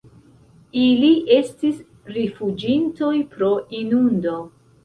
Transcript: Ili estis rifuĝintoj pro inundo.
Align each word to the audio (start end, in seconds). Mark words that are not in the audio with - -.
Ili 0.83 1.11
estis 1.35 1.77
rifuĝintoj 2.15 3.13
pro 3.35 3.55
inundo. 3.85 4.37